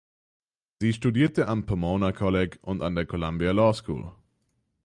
[0.79, 4.11] Sie studierte am Pomona Kolleg und an der Columbia Law School.